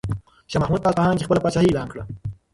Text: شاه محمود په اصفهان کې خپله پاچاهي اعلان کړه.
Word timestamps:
شاه 0.51 0.61
محمود 0.63 0.81
په 0.83 0.89
اصفهان 0.91 1.15
کې 1.17 1.25
خپله 1.27 1.43
پاچاهي 1.43 1.69
اعلان 1.69 1.87
کړه. 1.91 2.03